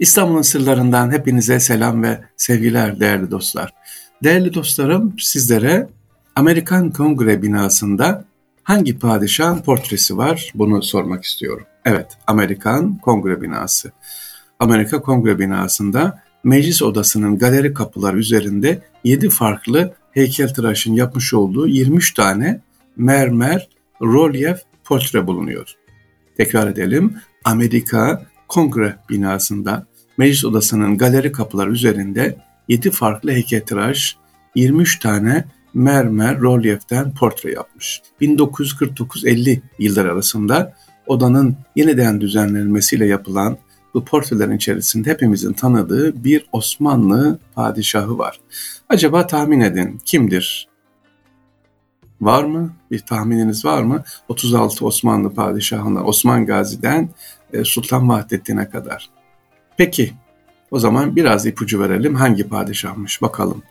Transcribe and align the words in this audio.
İstanbul'un 0.00 0.42
sırlarından 0.42 1.10
hepinize 1.10 1.60
selam 1.60 2.02
ve 2.02 2.20
sevgiler 2.36 3.00
değerli 3.00 3.30
dostlar. 3.30 3.74
Değerli 4.22 4.54
dostlarım 4.54 5.14
sizlere 5.18 5.88
Amerikan 6.36 6.90
Kongre 6.90 7.42
binasında 7.42 8.24
hangi 8.62 8.98
padişahın 8.98 9.58
portresi 9.58 10.16
var 10.16 10.52
bunu 10.54 10.82
sormak 10.82 11.24
istiyorum. 11.24 11.66
Evet 11.84 12.06
Amerikan 12.26 12.98
Kongre 12.98 13.42
binası. 13.42 13.92
Amerika 14.58 15.02
Kongre 15.02 15.38
binasında 15.38 16.22
meclis 16.44 16.82
odasının 16.82 17.38
galeri 17.38 17.74
kapıları 17.74 18.18
üzerinde 18.18 18.82
7 19.04 19.30
farklı 19.30 19.94
heykeltıraşın 20.12 20.94
yapmış 20.94 21.34
olduğu 21.34 21.68
23 21.68 22.14
tane 22.14 22.60
mermer, 22.96 23.68
rolyef 24.02 24.60
portre 24.84 25.26
bulunuyor. 25.26 25.74
Tekrar 26.36 26.68
edelim. 26.68 27.14
Amerika 27.44 28.26
Kongre 28.48 28.96
binasında 29.10 29.86
meclis 30.20 30.44
odasının 30.44 30.98
galeri 30.98 31.32
kapıları 31.32 31.70
üzerinde 31.72 32.36
7 32.68 32.90
farklı 32.90 33.30
heykeltıraş, 33.30 34.16
23 34.54 34.98
tane 34.98 35.44
mermer 35.74 36.40
rolyeften 36.40 37.14
portre 37.14 37.52
yapmış. 37.52 38.02
1949-50 38.20 39.60
yıllar 39.78 40.04
arasında 40.06 40.74
odanın 41.06 41.56
yeniden 41.76 42.20
düzenlenmesiyle 42.20 43.06
yapılan 43.06 43.58
bu 43.94 44.04
portrelerin 44.04 44.56
içerisinde 44.56 45.10
hepimizin 45.10 45.52
tanıdığı 45.52 46.24
bir 46.24 46.46
Osmanlı 46.52 47.38
padişahı 47.54 48.18
var. 48.18 48.40
Acaba 48.88 49.26
tahmin 49.26 49.60
edin 49.60 50.00
kimdir? 50.04 50.68
Var 52.20 52.44
mı? 52.44 52.72
Bir 52.90 52.98
tahmininiz 52.98 53.64
var 53.64 53.82
mı? 53.82 54.04
36 54.28 54.86
Osmanlı 54.86 55.34
padişahından 55.34 56.08
Osman 56.08 56.46
Gazi'den 56.46 57.08
e, 57.52 57.64
Sultan 57.64 58.08
Vahdettin'e 58.08 58.70
kadar. 58.70 59.19
Peki 59.80 60.12
o 60.70 60.78
zaman 60.78 61.16
biraz 61.16 61.46
ipucu 61.46 61.80
verelim 61.80 62.14
hangi 62.14 62.48
padişahmış 62.48 63.22
bakalım. 63.22 63.62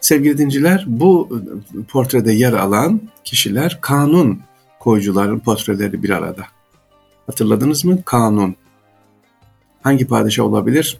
Sevgili 0.00 0.38
dinciler 0.38 0.84
bu 0.86 1.28
e, 1.32 1.82
portrede 1.82 2.32
yer 2.32 2.52
alan 2.52 3.00
kişiler 3.24 3.78
kanun 3.80 4.40
koyucuların 4.80 5.38
portreleri 5.38 6.02
bir 6.02 6.10
arada. 6.10 6.44
Hatırladınız 7.26 7.84
mı? 7.84 7.98
Kanun. 8.04 8.56
Hangi 9.82 10.06
padişah 10.06 10.44
olabilir? 10.44 10.98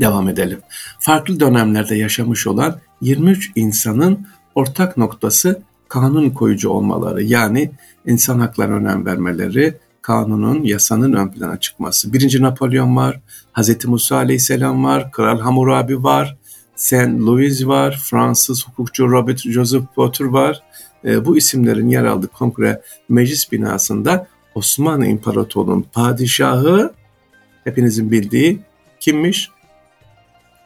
Devam 0.00 0.28
edelim. 0.28 0.60
Farklı 0.98 1.40
dönemlerde 1.40 1.96
yaşamış 1.96 2.46
olan 2.46 2.78
23 3.00 3.50
insanın 3.54 4.26
ortak 4.54 4.96
noktası 4.96 5.62
kanun 5.88 6.30
koyucu 6.30 6.68
olmaları. 6.70 7.22
Yani 7.22 7.70
insan 8.06 8.38
haklarına 8.38 8.76
önem 8.76 9.06
vermeleri, 9.06 9.74
kanunun, 10.02 10.62
yasanın 10.62 11.12
ön 11.12 11.28
plana 11.28 11.60
çıkması. 11.60 12.12
Birinci 12.12 12.42
Napolyon 12.42 12.96
var, 12.96 13.20
Hz. 13.54 13.84
Musa 13.84 14.16
Aleyhisselam 14.16 14.84
var, 14.84 15.12
Kral 15.12 15.40
Hammurabi 15.40 16.02
var, 16.02 16.36
Saint 16.76 17.20
Louis 17.20 17.66
var, 17.66 18.00
Fransız 18.04 18.66
hukukçu 18.68 19.10
Robert 19.10 19.38
Joseph 19.38 19.84
Potter 19.94 20.24
var. 20.24 20.62
E, 21.04 21.24
bu 21.24 21.36
isimlerin 21.36 21.88
yer 21.88 22.04
aldığı 22.04 22.28
kongre 22.28 22.82
meclis 23.08 23.52
binasında 23.52 24.26
Osmanlı 24.54 25.06
İmparatorluğu'nun 25.06 25.86
padişahı 25.92 26.92
hepinizin 27.64 28.10
bildiği 28.10 28.60
kimmiş? 29.00 29.50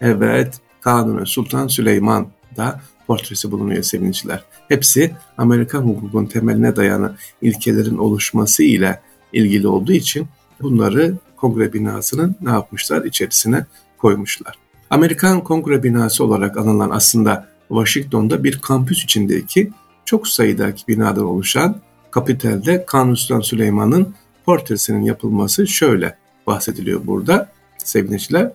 Evet, 0.01 0.61
Kanuni 0.81 1.27
Sultan 1.27 1.67
Süleyman 1.67 2.27
da 2.57 2.81
portresi 3.07 3.51
bulunuyor 3.51 3.83
sevinçler. 3.83 4.45
Hepsi 4.69 5.13
Amerikan 5.39 5.83
hukukun 5.83 6.27
temeline 6.27 6.77
dayanan 6.77 7.17
ilkelerin 7.43 7.99
oluşması 7.99 8.63
ile 8.63 9.01
ilgili 9.37 9.69
olduğu 9.69 9.93
için 9.93 10.27
bunları 10.63 11.15
kongre 11.37 11.73
binasının 11.73 12.37
ne 12.41 12.51
yapmışlar? 12.51 13.05
içerisine 13.05 13.67
koymuşlar. 13.99 14.55
Amerikan 14.91 15.45
kongre 15.45 15.83
binası 15.83 16.25
olarak 16.25 16.57
anılan 16.57 16.91
aslında 16.91 17.49
Washington'da 17.69 18.45
bir 18.45 18.59
kampüs 18.59 19.05
içindeki 19.05 19.71
çok 20.05 20.29
sayıdaki 20.29 20.89
binadan 20.89 21.25
oluşan 21.25 21.81
Kapitel'de 22.11 22.87
Kanuni 22.87 23.17
Sultan 23.17 23.41
Süleyman'ın 23.41 24.15
portresinin 24.45 25.03
yapılması 25.03 25.67
şöyle 25.67 26.17
bahsediliyor 26.47 27.07
burada 27.07 27.53
sevgiliciler. 27.79 28.53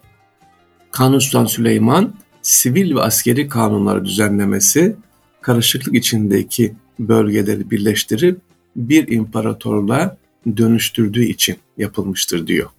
Kanuni 0.92 1.22
Sultan 1.22 1.46
Süleyman 1.46 2.14
sivil 2.42 2.96
ve 2.96 3.02
askeri 3.02 3.48
kanunları 3.48 4.06
düzenlemesi, 4.06 4.96
karışıklık 5.42 5.96
içindeki 5.96 6.74
bölgeleri 7.00 7.72
birleştirip 7.72 8.42
bir 8.76 9.08
imparatorluğa 9.08 10.18
dönüştürdüğü 10.58 11.24
için 11.24 11.56
yapılmıştır 11.78 12.48
diyor. 12.48 12.70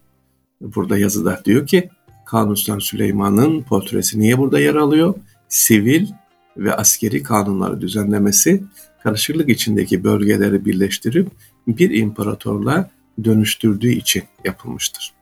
Burada 0.61 0.99
yazıda 0.99 1.43
diyor 1.45 1.67
ki 1.67 1.91
Kanuni 2.27 2.81
Süleyman'ın 2.81 3.63
portresi 3.63 4.21
niye 4.21 4.39
burada 4.39 4.61
yer 4.61 4.75
alıyor? 4.75 5.15
Sivil 5.49 6.07
ve 6.57 6.75
askeri 6.75 7.23
kanunları 7.23 7.81
düzenlemesi, 7.81 8.65
karışıklık 9.03 9.49
içindeki 9.49 10.05
bölgeleri 10.05 10.65
birleştirip 10.65 11.29
bir 11.67 11.91
imparatorluğa 11.91 12.91
dönüştürdüğü 13.25 13.91
için 13.91 14.23
yapılmıştır. 14.45 15.13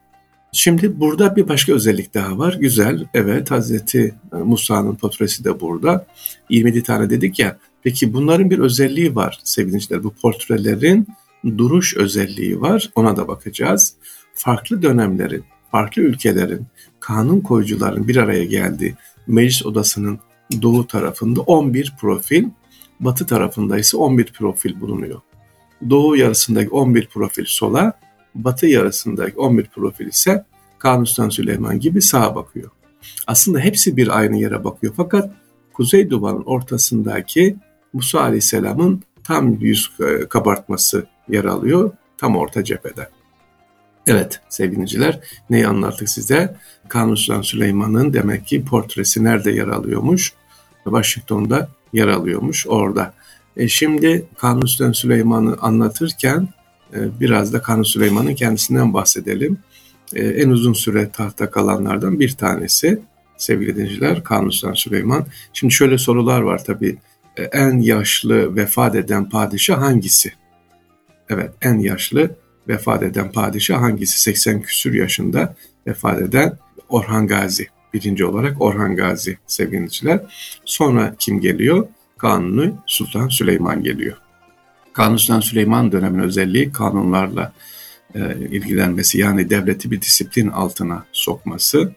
Şimdi 0.51 0.99
burada 0.99 1.35
bir 1.35 1.47
başka 1.47 1.73
özellik 1.73 2.13
daha 2.13 2.37
var. 2.37 2.57
Güzel, 2.59 3.05
evet 3.13 3.51
Hazreti 3.51 4.15
Musa'nın 4.31 4.95
portresi 4.95 5.43
de 5.43 5.59
burada. 5.59 6.05
27 6.49 6.83
tane 6.83 7.09
dedik 7.09 7.39
ya. 7.39 7.57
Peki 7.83 8.13
bunların 8.13 8.49
bir 8.49 8.59
özelliği 8.59 9.15
var 9.15 9.39
sevgili 9.43 10.03
Bu 10.03 10.13
portrelerin 10.13 11.07
duruş 11.45 11.97
özelliği 11.97 12.61
var. 12.61 12.89
Ona 12.95 13.17
da 13.17 13.27
bakacağız. 13.27 13.93
Farklı 14.33 14.81
dönemlerin, 14.81 15.43
farklı 15.71 16.01
ülkelerin, 16.01 16.65
kanun 16.99 17.41
koyucuların 17.41 18.07
bir 18.07 18.15
araya 18.15 18.45
geldiği 18.45 18.95
meclis 19.27 19.65
odasının 19.65 20.19
doğu 20.61 20.87
tarafında 20.87 21.41
11 21.41 21.93
profil, 22.01 22.45
batı 22.99 23.25
tarafında 23.25 23.79
ise 23.79 23.97
11 23.97 24.33
profil 24.33 24.81
bulunuyor. 24.81 25.21
Doğu 25.89 26.15
yarısındaki 26.15 26.69
11 26.69 27.07
profil 27.07 27.45
sola, 27.47 27.93
batı 28.35 28.67
yarısındaki 28.67 29.37
11 29.37 29.65
profil 29.65 30.07
ise 30.07 30.45
Kanuni 30.79 31.07
Sultan 31.07 31.29
Süleyman 31.29 31.79
gibi 31.79 32.01
sağa 32.01 32.35
bakıyor. 32.35 32.69
Aslında 33.27 33.59
hepsi 33.59 33.97
bir 33.97 34.17
aynı 34.17 34.37
yere 34.37 34.63
bakıyor 34.63 34.93
fakat 34.97 35.31
Kuzey 35.73 36.09
Duvar'ın 36.09 36.43
ortasındaki 36.43 37.55
Musa 37.93 38.21
Aleyhisselam'ın 38.21 39.03
tam 39.23 39.53
yüz 39.53 39.91
e, 39.99 40.27
kabartması 40.27 41.05
yer 41.31 41.45
alıyor 41.45 41.91
tam 42.17 42.35
orta 42.35 42.63
cephede. 42.63 43.09
Evet 44.07 44.39
sevgiliciler 44.49 45.19
neyi 45.49 45.67
anlattık 45.67 46.09
size? 46.09 46.55
Kanuni 46.89 47.17
Sultan 47.17 47.41
Süleyman'ın 47.41 48.13
demek 48.13 48.47
ki 48.47 48.65
portresi 48.65 49.23
nerede 49.23 49.51
yer 49.51 49.67
alıyormuş? 49.67 50.33
Washington'da 50.83 51.69
yer 51.93 52.07
alıyormuş 52.07 52.67
orada. 52.67 53.13
E 53.57 53.67
şimdi 53.67 54.25
Kanuni 54.37 54.67
Sultan 54.67 54.91
Süleyman'ı 54.91 55.57
anlatırken 55.61 56.47
e, 56.93 57.19
biraz 57.19 57.53
da 57.53 57.61
Kanuni 57.61 57.85
Süleyman'ın 57.85 58.35
kendisinden 58.35 58.93
bahsedelim. 58.93 59.57
E, 60.13 60.27
en 60.27 60.49
uzun 60.49 60.73
süre 60.73 61.09
tahta 61.09 61.51
kalanlardan 61.51 62.19
bir 62.19 62.31
tanesi 62.31 63.01
sevgili 63.37 63.75
dinleyiciler 63.75 64.23
Kanuni 64.23 64.53
Sultan 64.53 64.73
Süleyman. 64.73 65.25
Şimdi 65.53 65.73
şöyle 65.73 65.97
sorular 65.97 66.41
var 66.41 66.63
tabii. 66.63 66.97
E, 67.37 67.43
en 67.43 67.79
yaşlı 67.79 68.55
vefat 68.55 68.95
eden 68.95 69.29
padişah 69.29 69.81
hangisi? 69.81 70.40
Evet 71.31 71.51
en 71.61 71.79
yaşlı 71.79 72.35
vefat 72.67 73.03
eden 73.03 73.31
padişah 73.31 73.81
hangisi? 73.81 74.21
80 74.21 74.61
küsür 74.61 74.93
yaşında 74.93 75.55
vefat 75.87 76.21
eden 76.21 76.57
Orhan 76.89 77.27
Gazi. 77.27 77.67
Birinci 77.93 78.25
olarak 78.25 78.61
Orhan 78.61 78.95
Gazi 78.95 79.37
sevgiliciler. 79.47 80.19
Sonra 80.65 81.15
kim 81.19 81.41
geliyor? 81.41 81.87
Kanuni 82.17 82.73
Sultan 82.85 83.27
Süleyman 83.27 83.83
geliyor. 83.83 84.17
Kanuni 84.93 85.19
Sultan 85.19 85.39
Süleyman 85.39 85.91
dönemin 85.91 86.19
özelliği 86.19 86.71
kanunlarla 86.71 87.53
e, 88.15 88.19
ilgilenmesi 88.51 89.19
yani 89.19 89.49
devleti 89.49 89.91
bir 89.91 90.01
disiplin 90.01 90.47
altına 90.47 91.05
sokması. 91.11 91.91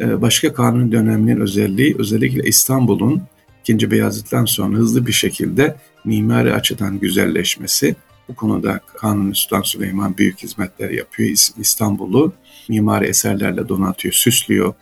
E, 0.00 0.22
başka 0.22 0.52
kanun 0.52 0.92
döneminin 0.92 1.40
özelliği 1.40 1.96
özellikle 1.98 2.48
İstanbul'un 2.48 3.22
2. 3.68 3.90
Beyazıt'tan 3.90 4.44
sonra 4.44 4.76
hızlı 4.76 5.06
bir 5.06 5.12
şekilde 5.12 5.76
mimari 6.04 6.54
açıdan 6.54 6.98
güzelleşmesi. 6.98 7.96
Bu 8.28 8.34
konuda 8.34 8.80
Kanuni 8.96 9.34
Sultan 9.34 9.62
Süleyman 9.62 10.16
büyük 10.18 10.42
hizmetler 10.42 10.90
yapıyor. 10.90 11.28
İstanbul'u 11.58 12.32
mimari 12.68 13.06
eserlerle 13.06 13.68
donatıyor, 13.68 14.14
süslüyor. 14.14 14.74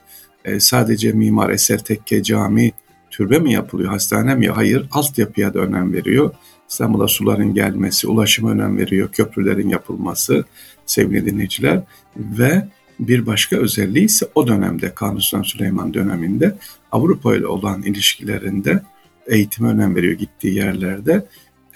E, 0.45 0.61
sadece 0.61 1.13
mimar 1.13 1.51
eser 1.51 1.85
tekke, 1.85 2.23
cami, 2.23 2.73
türbe 3.11 3.39
mi 3.39 3.53
yapılıyor, 3.53 3.91
hastane 3.91 4.35
mi? 4.35 4.49
Hayır, 4.49 4.89
altyapıya 4.93 5.55
da 5.55 5.59
önem 5.59 5.93
veriyor. 5.93 6.35
İstanbul'a 6.69 7.09
suların 7.09 7.55
gelmesi, 7.55 8.09
ulaşıma 8.09 8.51
önem 8.51 8.79
veriyor, 8.79 9.09
köprülerin 9.13 9.69
yapılması 9.69 10.45
sevgili 10.87 11.27
dinleyiciler. 11.27 11.83
Ve 12.17 12.69
bir 13.01 13.27
başka 13.27 13.57
özelliği 13.57 14.05
ise 14.05 14.27
o 14.35 14.47
dönemde 14.47 14.95
Kanuni 14.95 15.21
Sultan 15.21 15.43
Süleyman 15.43 15.95
döneminde 15.95 16.57
Avrupa 16.93 17.37
ile 17.37 17.47
olan 17.47 17.83
ilişkilerinde 17.83 18.83
eğitime 19.27 19.69
önem 19.69 19.97
veriyor 19.97 20.13
gittiği 20.13 20.55
yerlerde. 20.55 21.27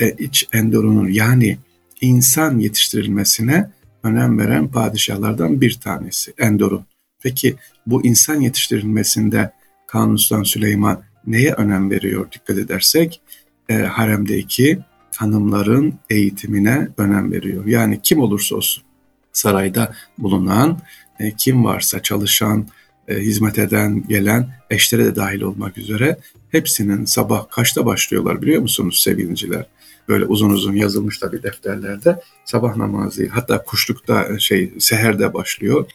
E, 0.00 0.10
iç 0.18 0.48
endorunun 0.52 1.08
yani 1.08 1.58
insan 2.00 2.58
yetiştirilmesine 2.58 3.70
önem 4.02 4.38
veren 4.38 4.68
padişahlardan 4.68 5.60
bir 5.60 5.80
tanesi 5.80 6.32
Endorun. 6.38 6.84
Peki 7.22 7.56
bu 7.86 8.06
insan 8.06 8.40
yetiştirilmesinde 8.40 9.52
Kanuni 9.86 10.18
Sultan 10.18 10.42
Süleyman 10.42 11.02
neye 11.26 11.52
önem 11.52 11.90
veriyor 11.90 12.32
dikkat 12.32 12.58
edersek? 12.58 13.20
E, 13.68 13.74
haremdeki 13.74 14.78
hanımların 15.16 15.94
eğitimine 16.10 16.88
önem 16.98 17.32
veriyor. 17.32 17.66
Yani 17.66 18.00
kim 18.02 18.20
olursa 18.20 18.56
olsun 18.56 18.84
sarayda 19.32 19.94
bulunan, 20.18 20.78
e, 21.20 21.32
kim 21.36 21.64
varsa 21.64 22.02
çalışan, 22.02 22.66
e, 23.10 23.14
hizmet 23.14 23.58
eden, 23.58 24.08
gelen 24.08 24.48
eşlere 24.70 25.04
de 25.04 25.16
dahil 25.16 25.40
olmak 25.40 25.78
üzere 25.78 26.16
hepsinin 26.50 27.04
sabah 27.04 27.50
kaçta 27.50 27.86
başlıyorlar 27.86 28.42
biliyor 28.42 28.62
musunuz 28.62 29.00
sevgiliciler? 29.02 29.66
Böyle 30.08 30.24
uzun 30.24 30.50
uzun 30.50 30.74
yazılmış 30.74 31.18
tabii 31.18 31.42
defterlerde 31.42 32.20
sabah 32.44 32.76
namazı 32.76 33.28
hatta 33.28 33.64
kuşlukta 33.64 34.28
e, 34.34 34.38
şey 34.38 34.72
seherde 34.78 35.34
başlıyor 35.34 35.86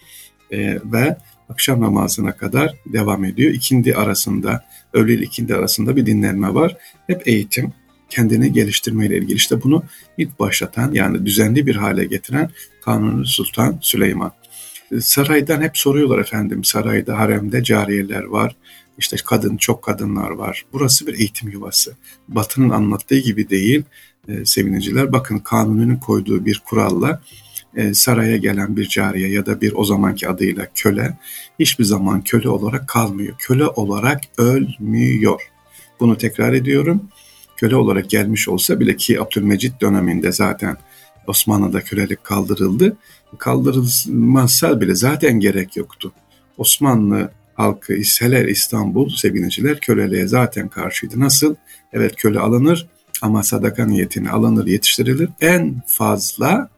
e, 0.51 0.79
ve 0.85 1.17
akşam 1.49 1.81
namazına 1.81 2.37
kadar 2.37 2.73
devam 2.85 3.25
ediyor. 3.25 3.53
İkindi 3.53 3.95
arasında, 3.95 4.65
öğle 4.93 5.13
ile 5.13 5.23
ikindi 5.23 5.55
arasında 5.55 5.95
bir 5.95 6.05
dinlenme 6.05 6.53
var. 6.53 6.77
Hep 7.07 7.27
eğitim, 7.27 7.73
kendini 8.09 8.53
geliştirmeyle 8.53 9.17
ilgili. 9.17 9.35
İşte 9.35 9.63
bunu 9.63 9.83
ilk 10.17 10.39
başlatan 10.39 10.91
yani 10.91 11.25
düzenli 11.25 11.67
bir 11.67 11.75
hale 11.75 12.05
getiren 12.05 12.49
Kanuni 12.81 13.25
Sultan 13.25 13.77
Süleyman. 13.81 14.31
Saraydan 14.99 15.61
hep 15.61 15.77
soruyorlar 15.77 16.19
efendim, 16.19 16.63
sarayda, 16.63 17.19
haremde 17.19 17.63
cariyeler 17.63 18.23
var. 18.23 18.55
İşte 18.97 19.17
kadın, 19.25 19.57
çok 19.57 19.83
kadınlar 19.83 20.29
var. 20.29 20.65
Burası 20.73 21.07
bir 21.07 21.19
eğitim 21.19 21.49
yuvası. 21.49 21.95
Batı'nın 22.27 22.69
anlattığı 22.69 23.17
gibi 23.17 23.49
değil 23.49 23.83
e, 24.27 24.45
seviniciler. 24.45 25.13
Bakın 25.13 25.39
kanunun 25.39 25.95
koyduğu 25.95 26.45
bir 26.45 26.61
kuralla 26.65 27.21
e, 27.75 27.93
saraya 27.93 28.37
gelen 28.37 28.77
bir 28.77 28.87
cariye 28.87 29.29
ya 29.29 29.45
da 29.45 29.61
bir 29.61 29.73
o 29.75 29.83
zamanki 29.83 30.29
adıyla 30.29 30.67
köle 30.75 31.17
hiçbir 31.59 31.83
zaman 31.83 32.21
köle 32.21 32.49
olarak 32.49 32.87
kalmıyor. 32.87 33.35
Köle 33.39 33.67
olarak 33.67 34.21
ölmüyor. 34.37 35.41
Bunu 35.99 36.17
tekrar 36.17 36.53
ediyorum. 36.53 37.09
Köle 37.57 37.75
olarak 37.75 38.09
gelmiş 38.09 38.49
olsa 38.49 38.79
bile 38.79 38.95
ki 38.95 39.21
Abdülmecit 39.21 39.81
döneminde 39.81 40.31
zaten 40.31 40.77
Osmanlı'da 41.27 41.81
kölelik 41.81 42.23
kaldırıldı. 42.23 42.97
Kaldırılmazsa 43.37 44.81
bile 44.81 44.95
zaten 44.95 45.39
gerek 45.39 45.77
yoktu. 45.77 46.11
Osmanlı 46.57 47.31
halkı, 47.53 47.93
hele 48.19 48.49
İstanbul 48.49 49.09
seviniciler 49.09 49.79
köleliğe 49.79 50.27
zaten 50.27 50.67
karşıydı. 50.69 51.19
Nasıl? 51.19 51.55
Evet 51.93 52.15
köle 52.15 52.39
alınır 52.39 52.87
ama 53.21 53.43
sadaka 53.43 53.85
niyetine 53.85 54.29
alınır, 54.29 54.67
yetiştirilir. 54.67 55.29
En 55.41 55.81
fazla 55.87 56.69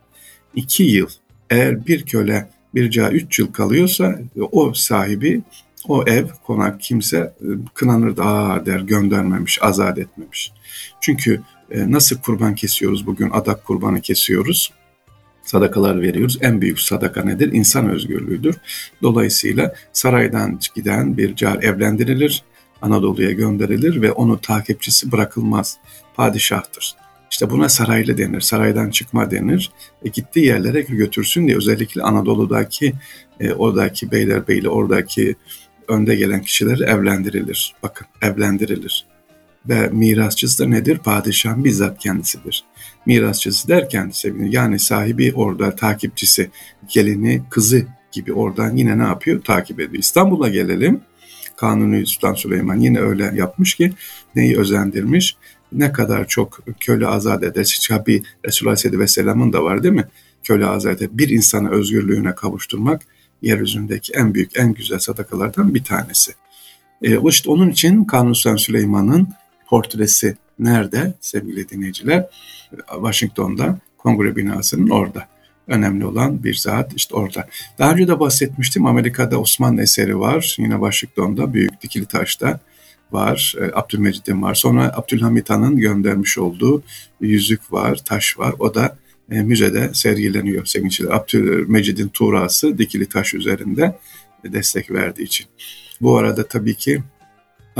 iki 0.56 0.84
yıl 0.84 1.10
eğer 1.50 1.88
bir 1.88 2.06
köle 2.06 2.50
bir 2.76 2.92
cağı 2.92 3.12
üç 3.12 3.40
yıl 3.40 3.54
kalıyorsa 3.54 4.20
o 4.52 4.74
sahibi 4.74 5.42
o 5.88 6.04
ev, 6.04 6.28
konak 6.44 6.82
kimse 6.82 7.18
e, 7.18 7.46
kınanır 7.74 8.18
da 8.18 8.62
der 8.66 8.80
göndermemiş, 8.80 9.64
azat 9.64 9.98
etmemiş. 9.98 10.52
Çünkü 11.02 11.42
e, 11.72 11.92
nasıl 11.92 12.18
kurban 12.22 12.56
kesiyoruz 12.56 13.08
bugün 13.08 13.30
adak 13.30 13.66
kurbanı 13.66 14.02
kesiyoruz 14.02 14.72
sadakalar 15.48 16.02
veriyoruz. 16.02 16.38
En 16.42 16.62
büyük 16.62 16.80
sadaka 16.80 17.24
nedir? 17.24 17.52
İnsan 17.54 17.90
özgürlüğüdür. 17.90 18.56
Dolayısıyla 19.02 19.74
saraydan 19.94 20.60
giden 20.76 21.18
bir 21.18 21.36
car 21.36 21.64
evlendirilir, 21.64 22.44
Anadolu'ya 22.82 23.32
gönderilir 23.32 24.02
ve 24.02 24.12
onu 24.12 24.42
takipçisi 24.42 25.12
bırakılmaz. 25.12 25.78
Padişahtır. 26.16 26.96
İşte 27.32 27.50
buna 27.50 27.70
saraylı 27.70 28.18
denir, 28.18 28.42
saraydan 28.42 28.90
çıkma 28.90 29.32
denir. 29.32 29.72
E, 30.06 30.10
gittiği 30.10 30.46
yerlere 30.46 30.82
götürsün 30.82 31.48
diye 31.48 31.58
özellikle 31.58 32.02
Anadolu'daki, 32.02 32.94
e, 33.40 33.54
oradaki 33.54 34.12
beylerbeyli, 34.12 34.70
oradaki 34.70 35.36
önde 35.88 36.16
gelen 36.16 36.42
kişiler 36.42 36.80
evlendirilir. 36.80 37.74
Bakın 37.84 38.08
evlendirilir. 38.22 39.06
Ve 39.70 39.88
mirasçısı 39.88 40.64
da 40.64 40.68
nedir? 40.68 40.98
Padişahın 40.98 41.64
bizzat 41.64 42.00
kendisidir. 42.00 42.64
Mirasçısı 43.06 43.68
derken 43.68 44.12
yani 44.40 44.80
sahibi 44.80 45.34
orada 45.36 45.76
takipçisi, 45.76 46.50
gelini, 46.94 47.44
kızı 47.50 47.86
gibi 48.12 48.34
oradan 48.34 48.76
yine 48.76 48.98
ne 48.98 49.04
yapıyor? 49.04 49.44
Takip 49.44 49.80
ediyor. 49.80 50.04
İstanbul'a 50.04 50.50
gelelim. 50.50 51.02
Kanuni 51.58 52.06
Sultan 52.06 52.34
Süleyman 52.34 52.80
yine 52.80 53.00
öyle 53.00 53.32
yapmış 53.36 53.76
ki 53.76 53.94
neyi 54.36 54.58
özendirmiş? 54.58 55.38
Ne 55.72 55.92
kadar 55.92 56.28
çok 56.28 56.60
köle 56.80 57.08
azat 57.08 57.44
eder. 57.44 57.80
Tabi 57.88 58.24
Resulullah 58.46 58.72
Aleyhisselatü 58.72 59.00
Vesselam'ın 59.00 59.54
da 59.54 59.64
var 59.64 59.84
değil 59.84 59.94
mi? 59.94 60.08
Köle 60.44 60.66
azat 60.66 61.02
eder. 61.02 61.10
Bir 61.12 61.30
insanı 61.30 61.70
özgürlüğüne 61.70 62.36
kavuşturmak 62.36 63.02
yeryüzündeki 63.42 64.14
en 64.14 64.34
büyük, 64.34 64.60
en 64.60 64.74
güzel 64.74 65.00
sadakalardan 65.00 65.74
bir 65.74 65.84
tanesi. 65.84 66.32
E, 67.02 67.30
işte 67.30 67.50
onun 67.50 67.70
için 67.70 68.04
Kanuni 68.04 68.36
Sultan 68.36 68.56
Süleyman'ın 68.56 69.28
portresi 69.68 70.38
nerede 70.60 71.14
sevgili 71.22 71.70
dinleyiciler? 71.70 72.30
Washington'da 72.90 73.80
kongre 73.98 74.36
binasının 74.36 74.90
orada. 74.90 75.28
Önemli 75.68 76.06
olan 76.06 76.44
bir 76.44 76.56
zat 76.56 76.92
işte 76.96 77.16
orada. 77.16 77.48
Daha 77.80 77.94
önce 77.94 78.08
de 78.08 78.20
bahsetmiştim 78.20 78.86
Amerika'da 78.86 79.40
Osmanlı 79.40 79.82
eseri 79.82 80.20
var. 80.20 80.56
Yine 80.60 80.74
Washington'da 80.74 81.54
Büyük 81.54 81.82
Dikili 81.82 82.06
Taş'ta 82.06 82.60
var. 83.12 83.56
E, 83.62 83.80
Abdülmecid'in 83.80 84.42
var. 84.42 84.54
Sonra 84.54 84.92
Abdülhamit 84.96 85.50
Han'ın 85.50 85.78
göndermiş 85.78 86.38
olduğu 86.38 86.84
yüzük 87.22 87.74
var, 87.74 87.96
taş 88.06 88.40
var. 88.40 88.54
O 88.60 88.76
da 88.76 88.98
e, 89.32 89.42
müzede 89.42 89.90
sergileniyor 89.94 90.66
sevgili 90.66 91.14
Abdülmecid'in 91.14 92.08
tuğrası 92.08 92.78
dikili 92.78 93.06
taş 93.06 93.34
üzerinde 93.34 93.96
destek 94.44 94.92
verdiği 94.92 95.24
için. 95.24 95.48
Bu 96.02 96.18
arada 96.18 96.48
tabii 96.48 96.76
ki 96.76 97.04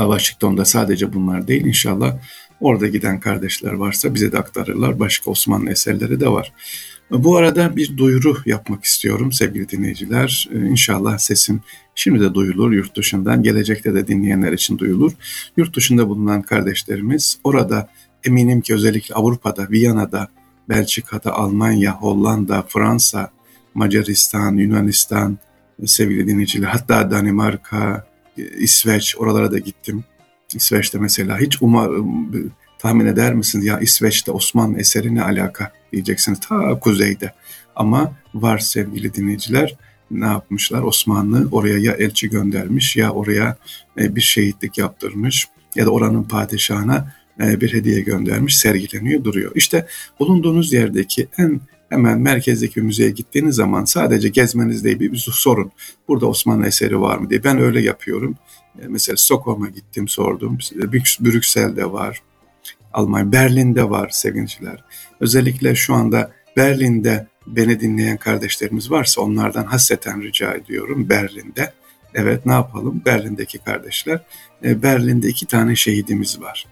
Washington'da 0.02 0.64
sadece 0.64 1.12
bunlar 1.12 1.48
değil 1.48 1.64
inşallah 1.64 2.18
orada 2.60 2.86
giden 2.86 3.20
kardeşler 3.20 3.72
varsa 3.72 4.14
bize 4.14 4.32
de 4.32 4.38
aktarırlar. 4.38 5.00
Başka 5.00 5.30
Osmanlı 5.30 5.70
eserleri 5.70 6.20
de 6.20 6.28
var. 6.28 6.52
Bu 7.10 7.36
arada 7.36 7.76
bir 7.76 7.96
duyuru 7.96 8.36
yapmak 8.46 8.84
istiyorum 8.84 9.32
sevgili 9.32 9.68
dinleyiciler. 9.68 10.48
Ee, 10.54 10.58
inşallah 10.58 11.18
sesim 11.18 11.60
şimdi 11.94 12.20
de 12.20 12.34
duyulur 12.34 12.72
yurt 12.72 12.96
dışından. 12.96 13.42
Gelecekte 13.42 13.94
de 13.94 14.06
dinleyenler 14.06 14.52
için 14.52 14.78
duyulur. 14.78 15.12
Yurt 15.56 15.76
dışında 15.76 16.08
bulunan 16.08 16.42
kardeşlerimiz 16.42 17.38
orada 17.44 17.88
eminim 18.24 18.60
ki 18.60 18.74
özellikle 18.74 19.14
Avrupa'da, 19.14 19.70
Viyana'da, 19.70 20.28
Belçika'da, 20.68 21.32
Almanya, 21.32 21.92
Hollanda, 21.92 22.64
Fransa, 22.68 23.30
Macaristan, 23.74 24.56
Yunanistan 24.56 25.38
sevgili 25.86 26.28
dinleyiciler 26.28 26.68
hatta 26.68 27.10
Danimarka, 27.10 28.06
İsveç 28.58 29.16
oralara 29.18 29.52
da 29.52 29.58
gittim. 29.58 30.04
İsveç'te 30.54 30.98
mesela 30.98 31.38
hiç 31.38 31.62
umar 31.62 31.90
tahmin 32.78 33.06
eder 33.06 33.34
misiniz 33.34 33.64
ya 33.64 33.80
İsveç'te 33.80 34.32
Osmanlı 34.32 34.78
eseri 34.78 35.14
ne 35.14 35.22
alaka 35.22 35.72
diyeceksiniz 35.92 36.40
ta 36.40 36.78
kuzeyde. 36.78 37.32
Ama 37.76 38.12
var 38.34 38.58
sevgili 38.58 39.14
dinleyiciler 39.14 39.76
ne 40.10 40.26
yapmışlar? 40.26 40.82
Osmanlı 40.82 41.48
oraya 41.52 41.78
ya 41.78 41.92
elçi 41.92 42.30
göndermiş 42.30 42.96
ya 42.96 43.10
oraya 43.10 43.56
e, 44.00 44.16
bir 44.16 44.20
şehitlik 44.20 44.78
yaptırmış 44.78 45.48
ya 45.74 45.86
da 45.86 45.90
oranın 45.90 46.22
padişahına 46.22 47.14
e, 47.40 47.60
bir 47.60 47.72
hediye 47.72 48.00
göndermiş, 48.00 48.58
sergileniyor, 48.58 49.24
duruyor. 49.24 49.52
İşte 49.54 49.86
bulunduğunuz 50.20 50.72
yerdeki 50.72 51.28
en 51.38 51.60
hemen 51.88 52.20
merkezdeki 52.20 52.76
bir 52.76 52.82
müzeye 52.82 53.10
gittiğiniz 53.10 53.56
zaman 53.56 53.84
sadece 53.84 54.28
gezmeniz 54.28 54.84
değil 54.84 55.00
bir 55.00 55.16
sorun. 55.16 55.72
Burada 56.08 56.26
Osmanlı 56.26 56.66
eseri 56.66 57.00
var 57.00 57.18
mı 57.18 57.30
diye. 57.30 57.44
Ben 57.44 57.58
öyle 57.58 57.80
yapıyorum. 57.80 58.36
E, 58.82 58.88
mesela 58.88 59.16
Stockholm'a 59.16 59.68
gittim 59.68 60.08
sordum. 60.08 60.58
Brüksel'de 61.20 61.92
var. 61.92 62.22
Almanya, 62.92 63.32
Berlin'de 63.32 63.90
var 63.90 64.08
sevinçler. 64.08 64.84
Özellikle 65.20 65.74
şu 65.74 65.94
anda 65.94 66.32
Berlin'de 66.56 67.26
beni 67.46 67.80
dinleyen 67.80 68.16
kardeşlerimiz 68.16 68.90
varsa 68.90 69.20
onlardan 69.20 69.64
hasreten 69.64 70.22
rica 70.22 70.54
ediyorum 70.54 71.08
Berlin'de. 71.08 71.72
Evet 72.14 72.46
ne 72.46 72.52
yapalım 72.52 73.02
Berlin'deki 73.06 73.58
kardeşler. 73.58 74.20
E, 74.64 74.82
Berlin'de 74.82 75.28
iki 75.28 75.46
tane 75.46 75.76
şehidimiz 75.76 76.40
var. 76.40 76.66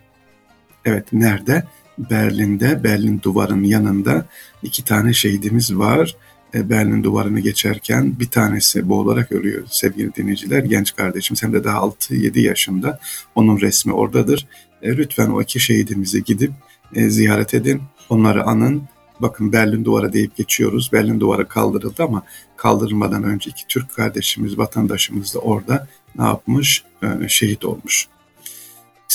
Evet 0.85 1.13
nerede? 1.13 1.65
Berlin'de, 1.99 2.85
Berlin 2.85 3.21
duvarının 3.23 3.65
yanında 3.65 4.26
iki 4.62 4.85
tane 4.85 5.12
şehidimiz 5.12 5.76
var. 5.76 6.17
E, 6.55 6.71
Berlin 6.71 7.05
duvarını 7.05 7.41
geçerken 7.41 8.21
bir 8.21 8.29
tanesi 8.29 8.88
boğularak 8.88 9.33
ölüyor 9.33 9.67
sevgili 9.71 10.15
dinleyiciler. 10.15 10.65
Genç 10.65 10.97
kardeşim 10.97 11.37
hem 11.41 11.53
de 11.53 11.65
daha 11.65 11.79
6-7 11.79 12.41
yaşında. 12.41 13.00
Onun 13.35 13.61
resmi 13.61 13.93
oradadır. 13.93 14.47
E, 14.83 14.97
lütfen 14.97 15.31
o 15.31 15.43
iki 15.43 15.61
şehidimizi 15.61 16.25
gidip 16.25 16.53
e, 16.95 17.11
ziyaret 17.11 17.55
edin. 17.55 17.83
Onları 18.09 18.45
anın. 18.45 18.83
Bakın 19.21 19.53
Berlin 19.53 19.85
duvarı 19.85 20.12
deyip 20.12 20.37
geçiyoruz. 20.37 20.91
Berlin 20.93 21.21
duvarı 21.21 21.49
kaldırıldı 21.49 22.03
ama 22.03 22.23
kaldırılmadan 22.57 23.23
önce 23.25 23.50
iki 23.50 23.67
Türk 23.67 23.95
kardeşimiz, 23.95 24.59
vatandaşımız 24.59 25.35
da 25.35 25.38
orada 25.38 25.88
ne 26.19 26.25
yapmış? 26.25 26.85
Şehit 27.29 27.65
olmuş. 27.65 28.09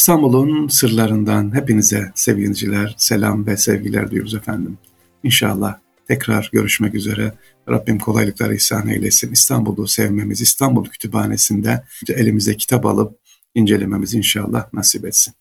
İstanbul'un 0.02 0.68
sırlarından 0.68 1.56
hepinize 1.56 2.12
sevgiliciler, 2.16 2.96
selam 2.98 3.46
ve 3.46 3.58
sevgiler 3.58 4.12
diyoruz 4.12 4.34
efendim. 4.34 4.78
İnşallah 5.24 5.76
tekrar 6.08 6.50
görüşmek 6.54 6.96
üzere. 6.96 7.34
Rabbim 7.70 8.00
kolaylıklar 8.00 8.52
ihsan 8.52 8.88
eylesin. 8.88 9.32
İstanbul'u 9.32 9.88
sevmemiz, 9.88 10.42
İstanbul 10.42 10.86
Kütüphanesi'nde 10.86 11.84
elimize 12.10 12.58
kitap 12.58 12.86
alıp 12.86 13.20
incelememizi 13.56 14.18
inşallah 14.18 14.74
nasip 14.74 15.06
etsin. 15.06 15.34